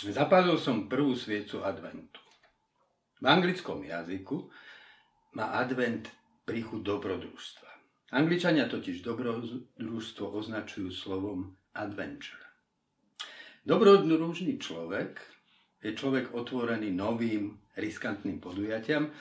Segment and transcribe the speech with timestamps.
[0.00, 2.24] Zapadol som prvú sviecu adventu.
[3.20, 4.48] V anglickom jazyku
[5.36, 6.08] má advent
[6.48, 7.70] príchuť dobrodružstva.
[8.16, 12.40] Angličania totiž dobrodružstvo označujú slovom adventure.
[13.60, 15.20] Dobrodružný človek
[15.84, 19.12] je človek otvorený novým, riskantným podujatiam,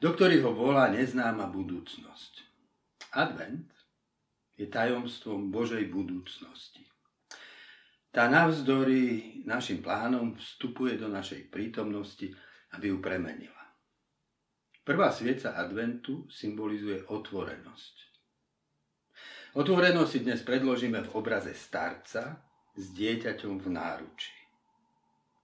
[0.00, 2.32] do ktorých ho volá neznáma budúcnosť.
[3.12, 3.68] Advent
[4.56, 6.93] je tajomstvom Božej budúcnosti.
[8.14, 12.30] Tá navzdory našim plánom vstupuje do našej prítomnosti,
[12.78, 13.58] aby ju premenila.
[14.86, 17.94] Prvá svieca adventu symbolizuje otvorenosť.
[19.58, 22.38] Otvorenosť si dnes predložíme v obraze starca
[22.78, 24.38] s dieťaťom v náručí.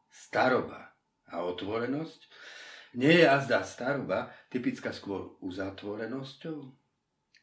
[0.06, 0.94] Staroba
[1.26, 2.20] a otvorenosť
[3.02, 6.70] nie je azda staroba typická skôr uzatvorenosťou?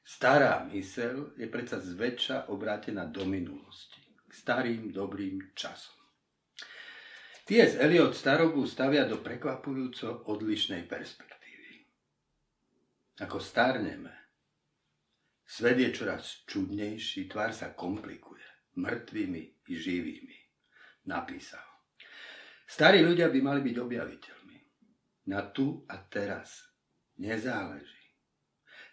[0.08, 5.98] Stará mysel je predsa zväčša obrátená do minulosti starým dobrým časom.
[7.48, 7.80] T.S.
[7.80, 11.88] Eliot starobu stavia do prekvapujúco odlišnej perspektívy.
[13.24, 14.12] Ako starneme,
[15.48, 18.44] svet je čoraz čudnejší, tvár sa komplikuje,
[18.76, 20.38] mŕtvými i živými,
[21.08, 21.64] napísal.
[22.68, 24.60] Starí ľudia by mali byť objaviteľmi.
[25.32, 26.68] Na tu a teraz
[27.16, 28.12] nezáleží.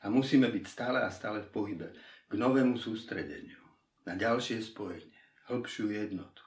[0.07, 1.91] A musíme byť stále a stále v pohybe
[2.31, 3.59] k novému sústredeniu,
[4.07, 5.14] na ďalšie spojenie
[5.49, 6.45] hĺbšiu jednotu.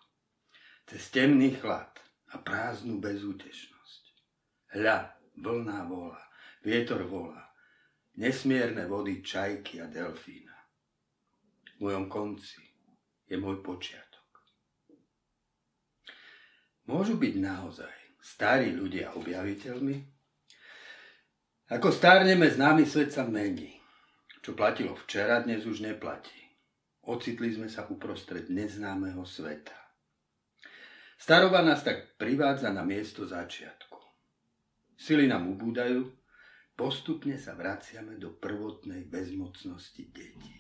[0.88, 1.92] Cez temný chlad
[2.32, 4.04] a prázdnu bezútešnosť.
[4.78, 6.24] Hľa, vlna volá,
[6.64, 7.54] vietor volá,
[8.18, 10.56] nesmierne vody čajky a delfína.
[11.78, 12.64] V mojom konci
[13.28, 14.28] je môj počiatok.
[16.88, 19.98] Môžu byť naozaj starí ľudia objaviteľmi?
[21.68, 23.76] Ako stárneme, známy svet sa mení.
[24.40, 26.47] Čo platilo včera, dnes už neplatí.
[27.08, 29.76] Ocitli sme sa uprostred neznámeho sveta.
[31.16, 33.96] Staroba nás tak privádza na miesto začiatku.
[35.00, 36.04] Sily nám ubúdajú,
[36.76, 40.60] postupne sa vraciame do prvotnej bezmocnosti detí.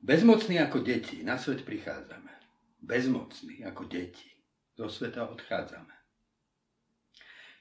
[0.00, 2.32] Bezmocní ako deti na svet prichádzame.
[2.80, 4.32] Bezmocní ako deti
[4.72, 5.92] zo sveta odchádzame.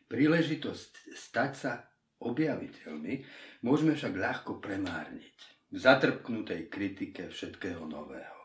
[0.07, 1.73] Príležitosť stať sa
[2.23, 3.27] objaviteľmi
[3.67, 8.38] môžeme však ľahko premárniť v zatrpknutej kritike všetkého nového.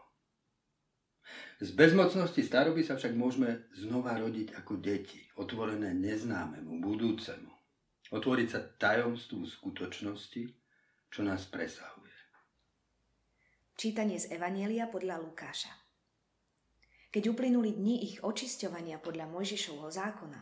[1.61, 7.53] Z bezmocnosti staroby sa však môžeme znova rodiť ako deti, otvorené neznámemu, budúcemu.
[8.09, 10.43] Otvoriť sa tajomstvu skutočnosti,
[11.12, 12.16] čo nás presahuje.
[13.77, 15.71] Čítanie z Evanielia podľa Lukáša.
[17.12, 20.41] Keď uplynuli dni ich očisťovania podľa Mojžišovho zákona,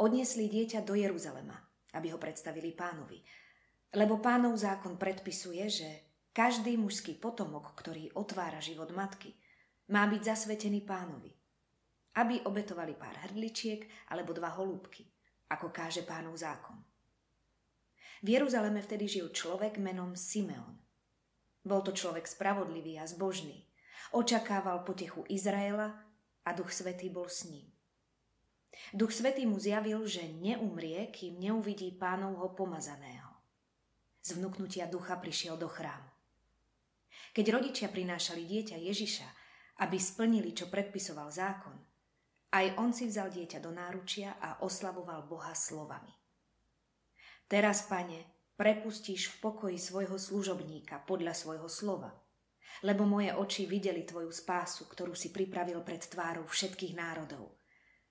[0.00, 1.60] odniesli dieťa do Jeruzalema,
[1.92, 3.20] aby ho predstavili pánovi.
[3.92, 6.05] Lebo pánov zákon predpisuje, že
[6.36, 9.32] každý mužský potomok, ktorý otvára život matky,
[9.88, 11.32] má byť zasvetený pánovi,
[12.20, 15.08] aby obetovali pár hrdličiek alebo dva holúbky,
[15.48, 16.76] ako káže pánov zákon.
[18.20, 20.76] V Jeruzaleme vtedy žil človek menom Simeon.
[21.64, 23.64] Bol to človek spravodlivý a zbožný.
[24.12, 25.88] Očakával potechu Izraela
[26.44, 27.64] a Duch Svetý bol s ním.
[28.92, 33.32] Duch Svetý mu zjavil, že neumrie, kým neuvidí pánovho pomazaného.
[34.20, 36.15] Z vnúknutia ducha prišiel do chrámu.
[37.36, 39.28] Keď rodičia prinášali dieťa Ježiša,
[39.84, 41.76] aby splnili, čo predpisoval zákon,
[42.56, 46.14] aj on si vzal dieťa do náručia a oslavoval Boha slovami.
[47.46, 52.10] Teraz, pane, prepustíš v pokoji svojho služobníka podľa svojho slova,
[52.82, 57.60] lebo moje oči videli tvoju spásu, ktorú si pripravil pred tvárou všetkých národov.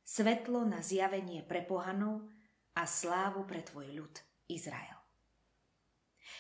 [0.05, 2.29] Svetlo na zjavenie pre pohanov
[2.77, 4.13] a slávu pre tvoj ľud
[4.45, 4.94] Izrael.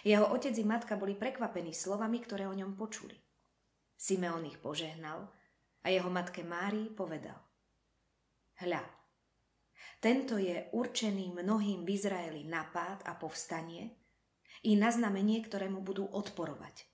[0.05, 3.17] Jeho otec i matka boli prekvapení slovami, ktoré o ňom počuli.
[3.97, 5.33] Simeon ich požehnal
[5.81, 7.41] a jeho matke Márii povedal.
[8.61, 8.85] Hľa,
[9.97, 13.97] tento je určený mnohým v Izraeli napád a povstanie
[14.61, 16.85] i na znamenie, ktorému budú odporovať.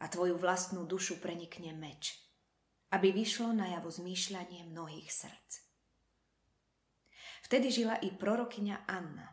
[0.00, 2.16] A tvoju vlastnú dušu prenikne meč,
[2.88, 5.52] aby vyšlo najavo zmýšľanie mnohých srdc.
[7.44, 9.28] Vtedy žila i prorokyňa Anna,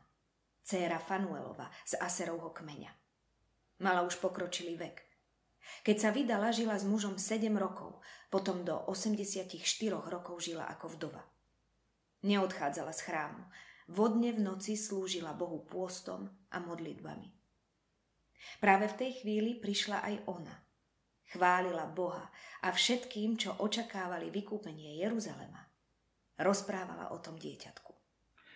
[0.64, 2.92] dcéra Fanuelova z Aserovho kmeňa.
[3.82, 4.98] Mala už pokročilý vek.
[5.82, 9.58] Keď sa vydala, žila s mužom 7 rokov, potom do 84
[9.90, 11.24] rokov žila ako vdova.
[12.22, 13.44] Neodchádzala z chrámu.
[13.90, 17.34] Vodne v noci slúžila Bohu pôstom a modlitbami.
[18.62, 20.56] Práve v tej chvíli prišla aj ona.
[21.32, 22.30] Chválila Boha
[22.62, 25.64] a všetkým, čo očakávali vykúpenie Jeruzalema,
[26.38, 27.91] rozprávala o tom dieťatku.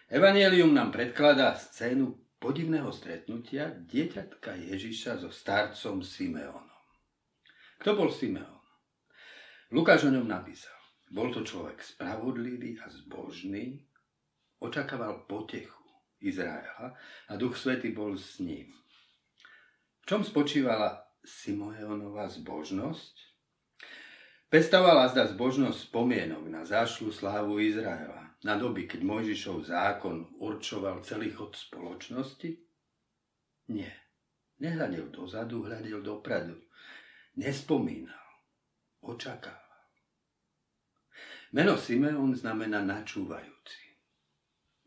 [0.06, 6.70] Evangelium nám predkladá scénu podivného stretnutia dieťatka Ježiša so starcom Simeonom.
[7.82, 8.62] Kto bol Simeon?
[9.74, 10.78] Lukáš o ňom napísal.
[11.10, 13.82] Bol to človek spravodlivý a zbožný,
[14.62, 15.82] očakával potechu
[16.22, 16.94] Izraela
[17.26, 18.70] a Duch Svety bol s ním.
[20.02, 23.14] V čom spočívala Simoeonová zbožnosť?
[24.54, 31.34] Pestovala zda zbožnosť spomienok na zášlu slávu Izraela, na doby, keď Mojžišov zákon určoval celý
[31.34, 32.54] chod spoločnosti?
[33.74, 33.90] Nie.
[34.62, 36.54] Nehľadil dozadu, hľadil dopredu.
[37.42, 38.22] Nespomínal.
[39.02, 39.66] Očakával.
[41.58, 43.82] Meno Simeon znamená načúvajúci.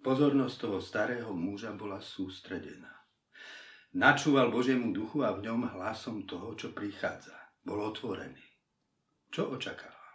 [0.06, 2.94] Pozornosť toho starého muža bola sústredená.
[3.98, 7.34] Načúval Božiemu duchu a v ňom hlasom toho, čo prichádza.
[7.66, 8.46] Bol otvorený.
[9.34, 10.14] Čo očakával?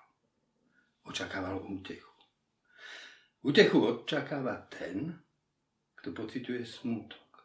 [1.03, 2.12] Očakával útechu.
[3.43, 5.11] Útechu očakáva ten,
[5.99, 7.43] kto pociťuje smútok.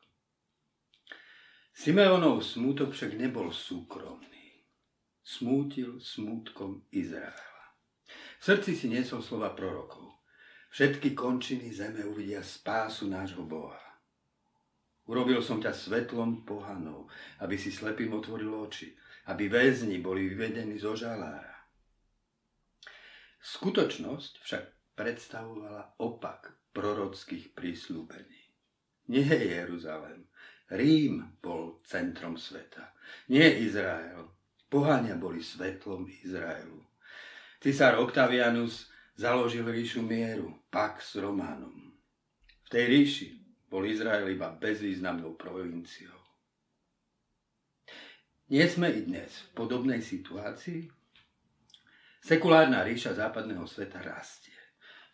[1.74, 4.62] Simeonov smútok však nebol súkromný.
[5.26, 7.74] Smútil smútkom Izraela.
[8.38, 10.22] V srdci si niesol slova prorokov.
[10.70, 13.82] Všetky končiny zeme uvidia spásu nášho Boha.
[15.10, 17.10] Urobil som ťa svetlom pohanov,
[17.42, 18.94] aby si slepým otvoril oči,
[19.26, 21.58] aby väzni boli vyvedení zo žalára.
[23.42, 28.42] Skutočnosť však predstavovala opak prorockých prísľúbení.
[29.14, 30.26] Nie Jeruzalém,
[30.68, 32.92] Rím bol centrom sveta,
[33.30, 34.28] nie Izrael.
[34.68, 36.84] Pohania boli svetlom Izraelu.
[37.56, 41.96] Cisár Octavianus založil ríšu mieru, Pax Romanum.
[42.66, 43.28] V tej ríši
[43.64, 46.20] bol Izrael iba bezvýznamnou provinciou.
[48.52, 50.84] Nie sme i dnes v podobnej situácii?
[52.20, 54.57] Sekulárna ríša západného sveta rastie.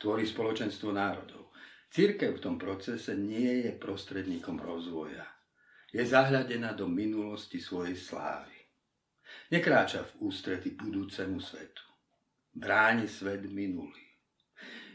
[0.04, 1.56] Tvorí spoločenstvo národov.
[1.88, 5.24] Církev v tom procese nie je prostredníkom rozvoja
[5.94, 8.50] je zahľadená do minulosti svojej slávy.
[9.54, 11.86] Nekráča v ústrety budúcemu svetu.
[12.50, 14.02] Bráni svet minulý.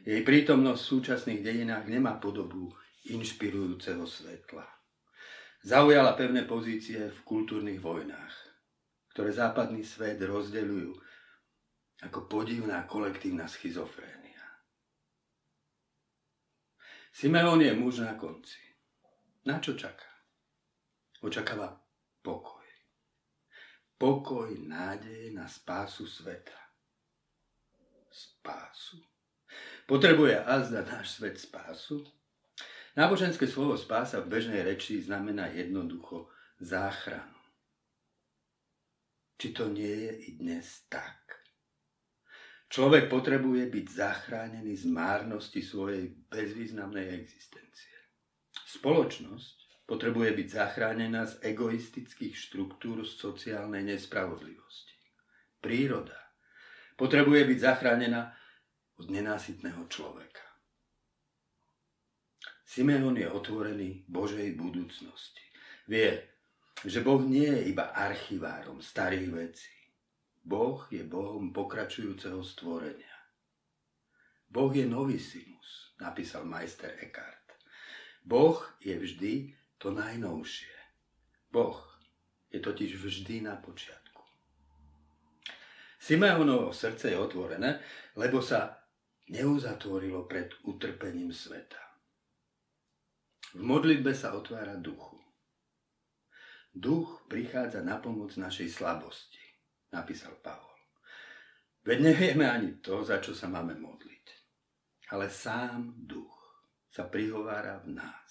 [0.03, 2.75] Jej prítomnosť v súčasných dejinách nemá podobu
[3.07, 4.67] inšpirujúceho svetla.
[5.63, 8.35] Zaujala pevné pozície v kultúrnych vojnách,
[9.15, 10.91] ktoré západný svet rozdeľujú
[12.11, 14.18] ako podivná kolektívna schizofrénia.
[17.11, 18.59] Simeon je muž na konci.
[19.45, 20.09] Na čo čaká?
[21.19, 21.75] Očakáva
[22.23, 22.67] pokoj.
[23.99, 26.55] Pokoj, nádej na spásu sveta.
[28.07, 29.03] Spásu.
[29.83, 32.07] Potrebuje azda náš svet spásu?
[32.95, 36.31] Náboženské slovo spása v bežnej reči znamená jednoducho
[36.63, 37.35] záchranu.
[39.39, 41.18] Či to nie je i dnes tak?
[42.69, 47.97] Človek potrebuje byť zachránený z márnosti svojej bezvýznamnej existencie.
[48.69, 54.93] Spoločnosť Potrebuje byť zachránená z egoistických štruktúr sociálnej nespravodlivosti.
[55.57, 56.37] Príroda
[56.93, 58.29] potrebuje byť zachránená
[59.01, 60.45] od nenásytného človeka.
[62.61, 65.41] Simeon je otvorený Božej budúcnosti.
[65.89, 66.37] Vie,
[66.85, 69.78] že Boh nie je iba archivárom starých vecí.
[70.49, 73.17] Boh je Bohom pokračujúceho stvorenia.
[74.49, 77.53] Boh je novissimus, napísal majster Eckhart.
[78.25, 80.73] Boh je vždy to najnovšie.
[81.53, 81.77] Boh
[82.49, 84.25] je totiž vždy na počiatku.
[86.01, 87.85] Simeonovo srdce je otvorené,
[88.17, 88.73] lebo sa
[89.29, 91.77] neuzatvorilo pred utrpením sveta.
[93.53, 95.21] V modlitbe sa otvára duchu.
[96.73, 99.38] Duch prichádza na pomoc našej slabosti,
[99.93, 100.77] napísal Pavol.
[101.85, 104.25] Veď nevieme ani to, za čo sa máme modliť.
[105.09, 106.37] Ale sám duch
[106.89, 108.29] sa prihovára v nás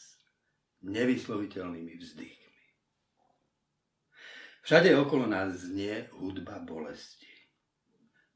[0.87, 2.49] nevysloviteľnými vzdychmi.
[4.63, 7.27] Všade okolo nás znie hudba bolesti.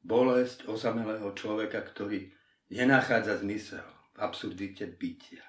[0.03, 2.35] Bolesť osamelého človeka, ktorý
[2.75, 5.45] nenachádza zmysel v absurdite bytia.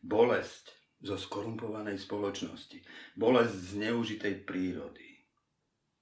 [0.00, 0.72] Bolesť
[1.02, 2.80] zo skorumpovanej spoločnosti.
[3.18, 5.05] Bolesť z neužitej prírody.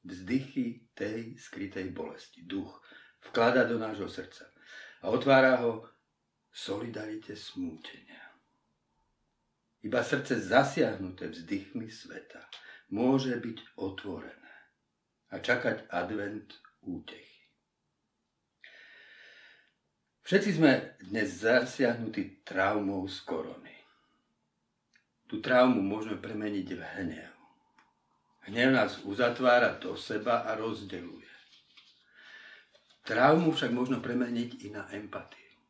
[0.04, 2.44] Vzdychy tej skrytej bolesti.
[2.44, 2.84] Duch
[3.28, 4.44] vklada do nášho srdca
[5.00, 5.88] a otvára ho
[6.52, 8.24] solidarite smútenia.
[9.84, 12.48] Iba srdce zasiahnuté vzdychmi sveta
[12.88, 14.54] môže byť otvorené
[15.28, 17.34] a čakať advent útechy.
[20.24, 23.76] Všetci sme dnes zasiahnutí traumou z korony.
[25.28, 27.33] Tú traumu môžeme premeniť v hnev.
[28.44, 31.24] Hnev nás uzatvára do seba a rozdeluje.
[33.04, 35.60] Traumu však možno premeniť i na empatiu,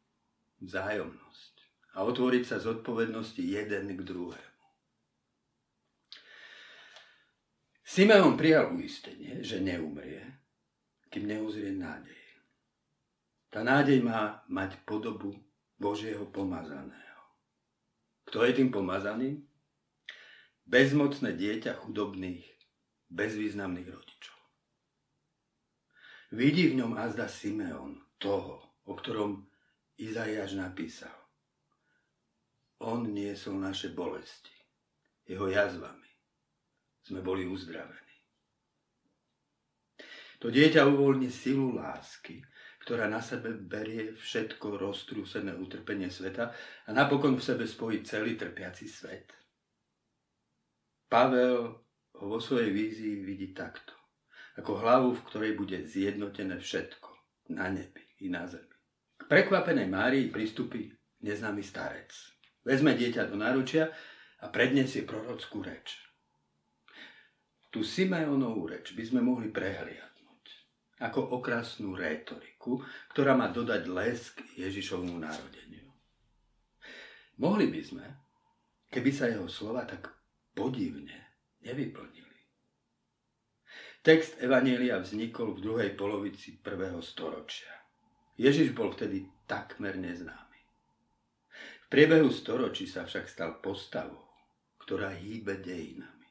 [0.63, 1.55] vzájomnosť
[1.95, 4.55] a otvoriť sa z odpovednosti jeden k druhému.
[7.83, 10.23] Simeon prijal uistenie, že neumrie,
[11.11, 12.23] kým neuzrie nádej.
[13.55, 15.39] Tá nádej má mať podobu
[15.79, 17.23] Božieho pomazaného.
[18.27, 19.47] Kto je tým pomazaným?
[20.67, 22.54] Bezmocné dieťa chudobných,
[23.15, 24.39] bezvýznamných rodičov.
[26.35, 29.47] Vidí v ňom azda Simeon toho, o ktorom
[29.95, 31.15] Izaiáš napísal.
[32.83, 34.51] On niesol naše bolesti,
[35.31, 36.11] jeho jazvami.
[37.07, 38.03] Sme boli uzdravení.
[40.43, 42.43] To dieťa uvoľní silu lásky,
[42.85, 46.53] ktorá na sebe berie všetko roztrúsené utrpenie sveta
[46.85, 49.33] a napokon v sebe spojí celý trpiaci svet.
[51.09, 51.84] Pavel
[52.19, 53.95] ho vo svojej vízii vidí takto,
[54.59, 57.11] ako hlavu, v ktorej bude zjednotené všetko,
[57.55, 58.75] na nebi i na zemi.
[59.19, 62.11] K prekvapenej Márii pristupí neznámy starec.
[62.65, 63.93] Vezme dieťa do náručia
[64.41, 66.01] a predniesie prorockú reč.
[67.69, 70.15] Tu Simeonovú reč by sme mohli prehliať
[71.05, 72.79] ako okrasnú rétoriku,
[73.11, 75.91] ktorá má dodať lesk Ježišovmu narodeniu.
[77.43, 78.07] Mohli by sme,
[78.95, 80.07] keby sa jeho slova tak
[80.55, 81.24] podivne
[81.65, 82.41] nevyplnili.
[84.05, 87.73] Text Evanielia vznikol v druhej polovici prvého storočia.
[88.37, 90.61] Ježiš bol vtedy takmer neznámy.
[91.85, 94.29] V priebehu storočí sa však stal postavou,
[94.85, 96.29] ktorá hýbe dejinami.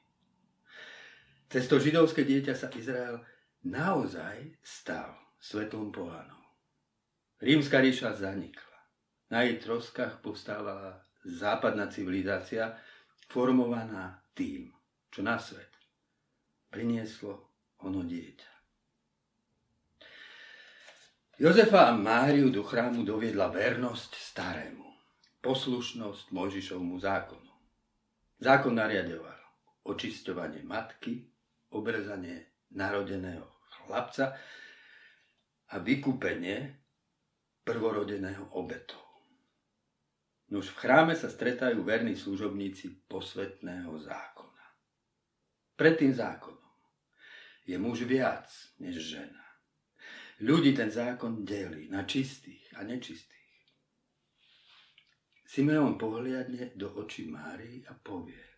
[1.49, 3.25] Cez to židovské dieťa sa Izrael
[3.65, 6.43] naozaj stal svetlom pohanov.
[7.41, 8.79] Rímska ríša zanikla.
[9.33, 12.77] Na jej troskách povstávala západná civilizácia,
[13.31, 14.69] formovaná tým,
[15.13, 15.69] čo na svet
[16.73, 17.53] prinieslo
[17.85, 18.51] ono dieťa.
[21.37, 24.89] Jozefa a Máriu do chrámu doviedla vernosť starému,
[25.45, 27.53] poslušnosť Mojžišovmu zákonu.
[28.41, 29.37] Zákon nariadoval
[29.85, 31.21] očisťovanie matky,
[31.77, 34.33] obrezanie narodeného chlapca
[35.69, 36.73] a vykúpenie
[37.65, 39.01] prvorodeného obetou.
[40.53, 44.52] Nož v chráme sa stretajú verní služobníci posvetného zákona.
[45.73, 46.73] Pred tým zákonom
[47.65, 48.49] je muž viac
[48.79, 49.43] než žena.
[50.43, 53.31] Ľudí ten zákon delí na čistých a nečistých.
[55.45, 58.53] Simeon pohliadne do očí Márii a povie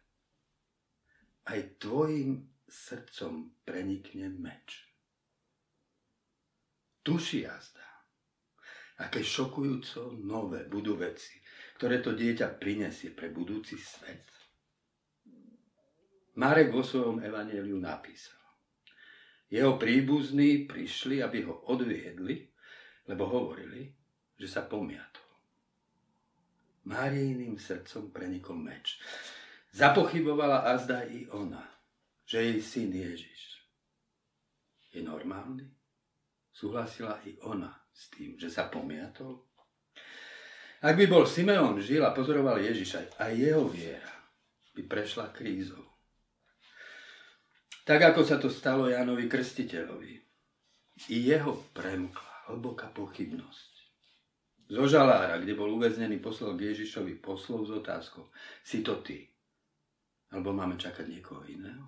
[1.46, 4.90] aj tvojim srdcom prenikne meč.
[7.06, 7.86] Tuší jazda.
[8.96, 11.38] Aké šokujúco nové budú veci,
[11.78, 14.26] ktoré to dieťa prinesie pre budúci svet.
[16.36, 18.39] Marek vo svojom evaneliu napísal.
[19.48, 22.50] Jeho príbuzní prišli, aby ho odviedli,
[23.08, 23.94] lebo hovorili,
[24.36, 25.24] že sa pomiatol.
[26.86, 29.00] Márijným srdcom prenikol meč.
[29.72, 31.63] Zapochybovala azda i ona,
[32.27, 33.46] že jej syn Ježiš
[34.96, 35.68] je normálny?
[36.56, 39.44] Súhlasila i ona s tým, že sa pomiatol?
[40.80, 44.15] Ak by bol Simeon žil a pozoroval Ježiša, aj jeho viera
[44.72, 45.84] by prešla krízou.
[47.86, 50.18] Tak ako sa to stalo Jánovi Krstiteľovi.
[51.13, 53.72] I jeho premkla hlboká pochybnosť.
[54.65, 58.25] Zo žalára, kde bol uväznený, poslal k Ježišovi poslov s otázkou.
[58.65, 59.30] Si to ty?
[60.34, 61.86] Alebo máme čakať niekoho iného?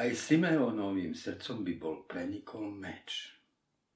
[0.00, 3.36] Aj Simeonovým srdcom by bol prenikol meč.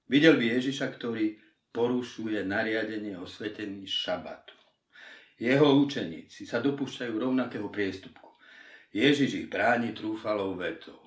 [0.05, 1.41] Videl by Ježiša, ktorý
[1.73, 4.53] porušuje nariadenie osvetení šabatu.
[5.41, 8.30] Jeho učeníci sa dopúšťajú rovnakého priestupku.
[8.91, 10.99] Ježiš ich bráni trúfalou vetou.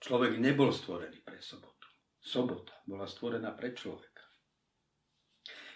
[0.00, 1.88] Človek nebol stvorený pre sobotu.
[2.20, 4.24] Sobota bola stvorená pre človeka.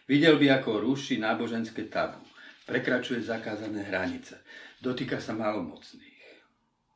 [0.08, 2.20] Videl by, ako ruší náboženské tabu,
[2.68, 4.44] prekračuje zakázané hranice,
[4.80, 6.14] dotýka sa malomocných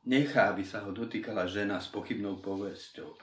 [0.07, 3.19] Nechá, aby sa ho dotýkala žena s pochybnou povesťou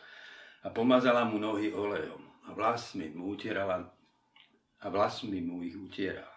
[0.63, 3.91] a pomazala mu nohy olejom a vlasmi mu utierala
[4.85, 6.36] a vlasmi mu ich utierala.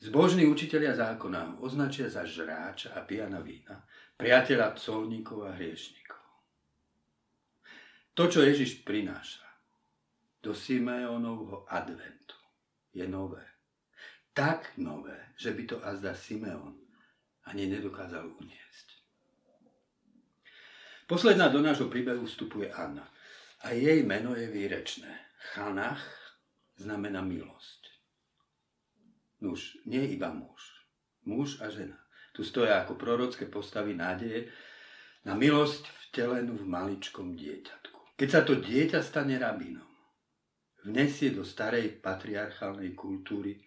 [0.00, 3.84] Zbožní učitelia zákona označia za žráča a pijana vína,
[4.20, 6.20] priateľa colníkov a hriešnikov.
[8.16, 9.44] To, čo Ježiš prináša
[10.40, 12.36] do Simeónovho adventu,
[12.92, 13.44] je nové.
[14.36, 16.76] Tak nové, že by to azda Simeon
[17.48, 18.86] ani nedokázal uniesť.
[21.06, 23.06] Posledná do nášho príbehu vstupuje Anna.
[23.62, 25.08] A jej meno je výrečné.
[25.54, 26.02] Chanach
[26.76, 27.75] znamená milosť.
[29.46, 30.58] Nuž, nie iba muž.
[31.22, 31.94] Muž a žena.
[32.34, 34.50] Tu stoja ako prorocké postavy nádeje
[35.22, 38.18] na milosť vtelenú v maličkom dieťatku.
[38.18, 39.86] Keď sa to dieťa stane rabinom,
[40.82, 43.62] vnesie do starej patriarchálnej kultúry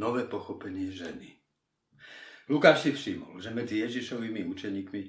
[0.00, 1.36] nové pochopenie ženy.
[2.48, 5.02] Lukáš si všimol, že medzi Ježišovými učeníkmi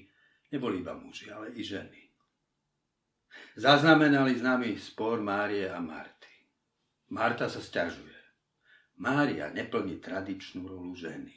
[0.53, 2.01] neboli iba muži, ale i ženy.
[3.57, 6.29] Zaznamenali nami spor Márie a Marty.
[7.09, 8.12] Marta sa stiažuje.
[9.01, 11.33] Mária neplní tradičnú rolu ženy.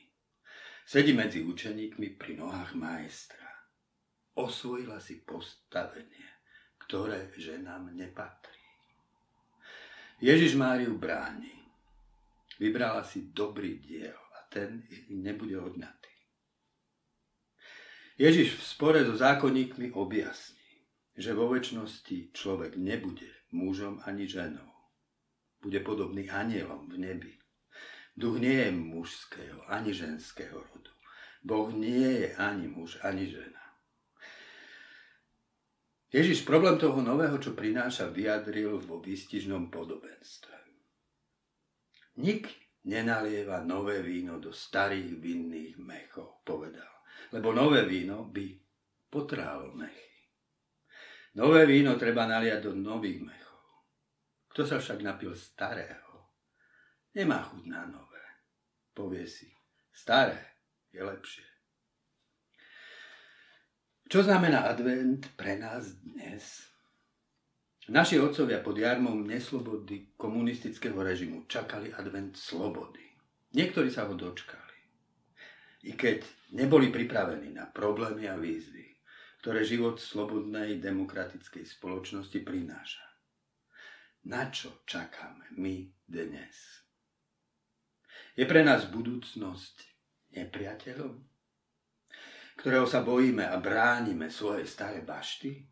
[0.87, 3.51] Sedí medzi učeníkmi pri nohách majstra.
[4.37, 6.29] Osvojila si postavenie,
[6.87, 8.63] ktoré ženám nepatrí.
[10.21, 11.53] Ježiš Máriu bráni.
[12.57, 16.15] Vybrala si dobrý diel a ten nebude odňatý.
[18.17, 20.73] Ježiš v spore so zákonníkmi objasní,
[21.13, 24.73] že vo väčšnosti človek nebude mužom ani ženou.
[25.61, 27.36] Bude podobný anielom v nebi.
[28.17, 30.93] Duch nie je mužského ani ženského rodu.
[31.45, 33.61] Boh nie je ani muž, ani žena.
[36.09, 40.57] Ježiš problém toho nového, čo prináša, vyjadril vo výstižnom podobenstve.
[42.25, 42.49] Nik
[42.89, 46.89] nenalieva nové víno do starých vinných mechov, povedal,
[47.37, 48.57] lebo nové víno by
[49.13, 50.17] potrálo mechy.
[51.37, 53.63] Nové víno treba naliať do nových mechov.
[54.49, 56.33] Kto sa však napil starého,
[57.13, 58.06] nemá chuť na nové.
[58.97, 59.45] Povie si,
[59.93, 60.41] staré
[60.89, 61.45] je lepšie.
[64.09, 66.65] Čo znamená advent pre nás dnes?
[67.93, 73.05] Naši otcovia pod jarmom neslobody komunistického režimu čakali advent slobody.
[73.53, 74.81] Niektorí sa ho dočkali.
[75.87, 76.25] I keď
[76.57, 78.97] neboli pripravení na problémy a výzvy,
[79.45, 83.05] ktoré život slobodnej demokratickej spoločnosti prináša.
[84.25, 86.86] Na čo čakáme my dnes?
[88.37, 89.77] Je pre nás budúcnosť
[90.37, 91.15] nepriateľom,
[92.61, 95.65] ktorého sa bojíme a bránime svoje staré bašty?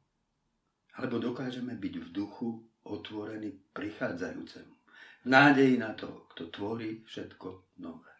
[0.96, 4.74] Alebo dokážeme byť v duchu otvorení prichádzajúcemu,
[5.24, 8.14] v nádeji na to, kto tvorí všetko nové.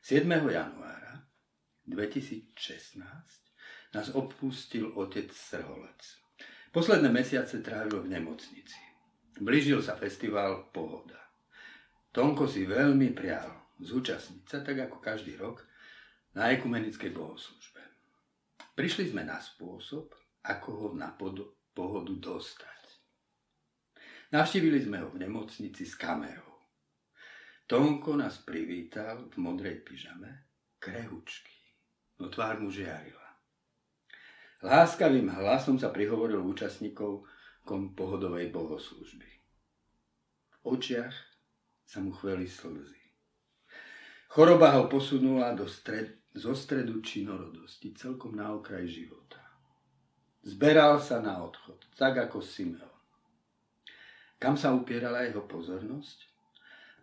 [0.00, 0.24] 7.
[0.48, 1.28] januára
[1.84, 3.04] 2016
[3.92, 6.00] nás opustil otec Srholec.
[6.72, 8.80] Posledné mesiace trávil v nemocnici.
[9.36, 11.27] Blížil sa festival Pohoda.
[12.12, 13.48] Tonko si veľmi prial
[13.78, 15.62] zúčastniť sa, tak ako každý rok,
[16.34, 17.82] na ekumenickej bohoslužbe.
[18.74, 20.14] Prišli sme na spôsob,
[20.46, 21.14] ako ho na
[21.74, 22.78] pohodu dostať.
[24.28, 26.68] Navštívili sme ho v nemocnici s kamerou.
[27.68, 30.48] Tonko nás privítal v modrej pyžame,
[30.80, 31.56] krehučky,
[32.20, 33.28] no tvár mu žiarila.
[34.64, 37.28] Láskavým hlasom sa prihovoril účastníkov
[37.68, 39.28] pohodovej bohoslužby.
[40.50, 41.27] V očiach
[41.88, 43.00] sa mu chveli slzy.
[44.28, 49.40] Choroba ho posunula do stred, zo stredu činorodosti, celkom na okraj života.
[50.44, 52.92] Zberal sa na odchod, tak ako Simeon.
[54.36, 56.18] Kam sa upierala jeho pozornosť?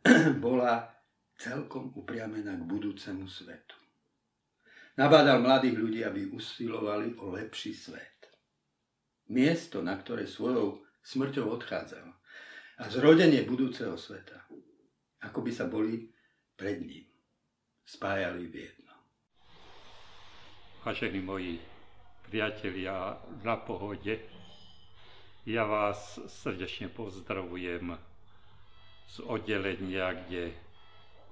[0.46, 0.86] Bola
[1.34, 3.76] celkom upriamená k budúcemu svetu.
[4.96, 8.30] Nabádal mladých ľudí, aby usilovali o lepší svet.
[9.34, 12.08] Miesto, na ktoré svojou smrťou odchádzal
[12.80, 14.46] a zrodenie budúceho sveta
[15.26, 16.06] ako by sa boli
[16.54, 17.06] pred ním
[17.86, 18.94] spájali v jedno.
[20.86, 21.58] Vážení moji
[22.30, 24.22] priatelia na pohode,
[25.46, 27.94] ja vás srdečne pozdravujem
[29.06, 30.54] z oddelenia, kde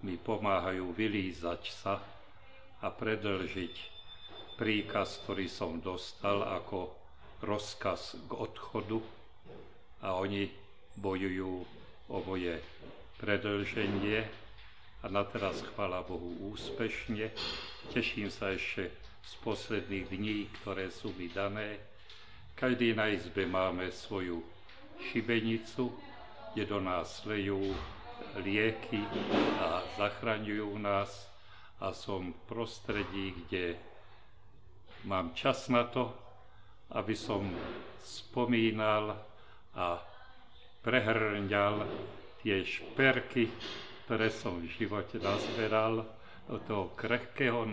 [0.05, 1.97] mi pomáhajú vylízať sa
[2.83, 3.75] a predlžiť
[4.57, 6.93] príkaz, ktorý som dostal ako
[7.41, 9.01] rozkaz k odchodu
[10.05, 10.51] a oni
[10.99, 11.53] bojujú
[12.13, 12.61] o moje
[13.23, 14.27] predlženie
[14.99, 17.31] a na teraz, chvála Bohu, úspešne.
[17.95, 18.91] Teším sa ešte
[19.23, 21.79] z posledných dní, ktoré sú mi dané.
[22.59, 24.43] Každý na izbe máme svoju
[24.99, 25.95] šibenicu,
[26.51, 27.71] kde do nás lejú
[28.43, 28.99] lieky
[29.55, 31.31] a zachraňujú nás
[31.79, 33.79] a som v prostredí, kde
[35.07, 36.11] mám čas na to,
[36.91, 37.47] aby som
[38.03, 39.15] spomínal
[39.79, 40.03] a
[40.83, 41.87] prehrňal
[42.43, 43.47] tie šperky,
[44.03, 46.03] ktoré som v živote nazberal
[46.43, 47.63] do toho krehkého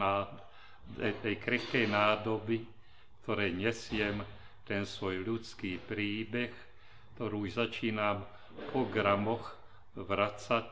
[0.94, 2.62] tej krehkej nádoby,
[3.22, 4.22] ktoré nesiem
[4.62, 6.54] ten svoj ľudský príbeh,
[7.18, 8.22] ktorú už začínam
[8.70, 9.58] po gramoch
[9.98, 10.70] vracať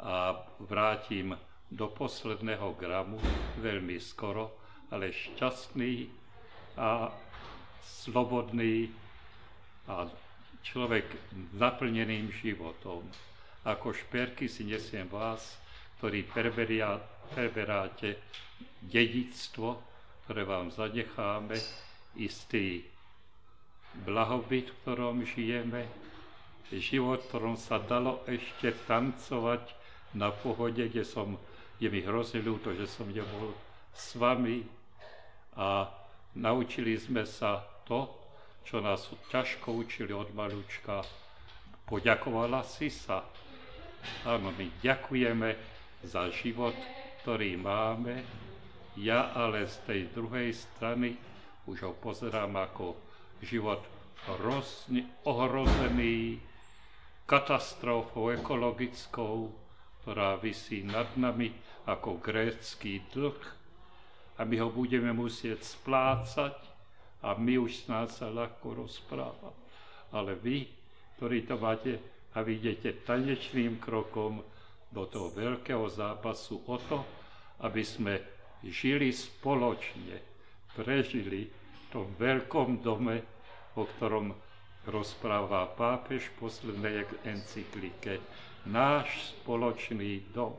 [0.00, 1.32] a vrátim
[1.72, 3.16] do posledného gramu
[3.64, 4.60] veľmi skoro,
[4.92, 6.08] ale šťastný
[6.76, 7.08] a
[7.80, 8.92] slobodný
[9.88, 10.04] a
[10.62, 11.04] človek
[11.56, 13.04] naplneným životom.
[13.64, 15.60] Ako šperky si nesiem vás,
[16.00, 16.96] ktorí preberia,
[17.36, 18.16] preberáte
[18.80, 19.76] dedictvo,
[20.24, 21.60] ktoré vám zanecháme,
[22.16, 22.84] istý
[24.06, 25.84] blahobyt, v ktorom žijeme,
[26.70, 29.74] život, v ktorom sa dalo ešte tancovať
[30.14, 31.36] na pohode, kde som,
[31.82, 33.52] je mi hrozne ľúto, že som nebol
[33.90, 34.62] s vami
[35.58, 35.90] a
[36.38, 38.19] naučili sme sa to,
[38.70, 39.02] čo nás
[39.34, 41.02] ťažko učili od malúčka,
[41.90, 43.26] poďakovala si sa.
[44.22, 45.58] Áno, my ďakujeme
[46.06, 46.78] za život,
[47.18, 48.22] ktorý máme.
[48.94, 51.18] Ja ale z tej druhej strany
[51.66, 52.94] už ho pozerám ako
[53.42, 53.82] život
[54.30, 56.38] hrozne ohrozený
[57.26, 59.50] katastrofou ekologickou,
[60.02, 61.50] ktorá vysí nad nami
[61.90, 63.42] ako grécky dlh
[64.38, 66.69] a my ho budeme musieť splácať
[67.20, 69.52] a my už snáď sa ľahko rozpráva.
[70.10, 70.66] Ale vy,
[71.16, 72.00] ktorí to máte
[72.34, 74.40] a vy idete tanečným krokom
[74.90, 76.98] do toho veľkého zápasu o to,
[77.62, 78.18] aby sme
[78.64, 80.18] žili spoločne,
[80.74, 83.22] prežili v tom veľkom dome,
[83.78, 84.34] o ktorom
[84.88, 88.18] rozpráva pápež v poslednej encyklike.
[88.66, 90.56] Náš spoločný dom,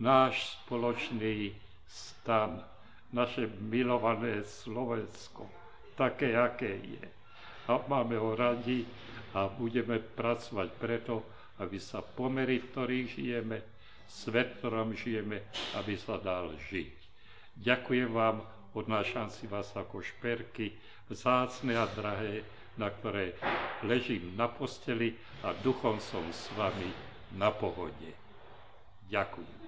[0.00, 1.56] náš spoločný
[1.88, 2.60] stan,
[3.12, 5.46] naše milované Slovensko,
[5.94, 7.06] také, aké je.
[7.66, 8.86] A máme ho radi
[9.34, 11.14] a budeme pracovať preto,
[11.58, 13.58] aby sa pomery, v ktorých žijeme,
[14.06, 15.42] svet, v ktorom žijeme,
[15.74, 16.94] aby sa dal žiť.
[17.56, 18.44] Ďakujem vám,
[18.76, 20.76] odnášam si vás ako šperky,
[21.08, 22.44] vzácne a drahé,
[22.76, 23.32] na ktoré
[23.82, 26.92] ležím na posteli a duchom som s vami
[27.34, 28.12] na pohode.
[29.08, 29.64] Ďakujem.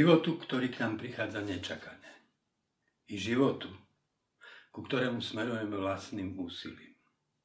[0.00, 2.12] Životu, ktorý k nám prichádza nečakane.
[3.12, 3.68] I životu,
[4.72, 6.96] ku ktorému smerujeme vlastným úsilím.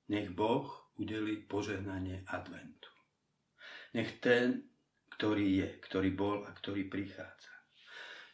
[0.07, 0.63] Nech Boh
[0.95, 2.87] udeli požehnanie adventu.
[3.91, 4.71] Nech ten,
[5.19, 7.51] ktorý je, ktorý bol a ktorý prichádza.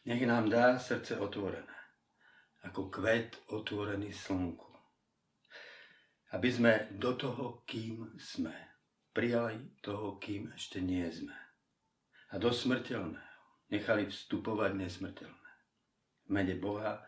[0.05, 1.77] Nech nám dá srdce otvorené,
[2.61, 4.69] ako kvet otvorený slnku.
[6.29, 8.53] Aby sme do toho, kým sme,
[9.17, 11.33] prijali toho, kým ešte nie sme.
[12.29, 13.30] A do smrteľného
[13.71, 15.51] nechali vstupovať nesmrteľné.
[16.27, 17.01] V mene Boha,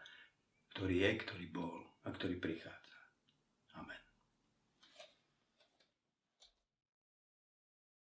[0.73, 2.83] ktorý je, ktorý bol a ktorý prichádza.